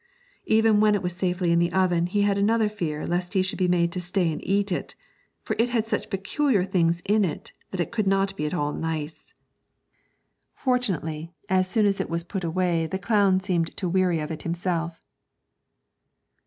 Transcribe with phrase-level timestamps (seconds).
[0.47, 3.59] Even when it was safely in the oven he had another fear lest he should
[3.59, 4.95] be made to stay and eat it,
[5.43, 8.53] for it had such very peculiar things in it that it could not be at
[8.55, 9.31] all nice.
[10.55, 14.41] Fortunately, as soon as it was put away the clown seemed to weary of it
[14.41, 14.99] himself.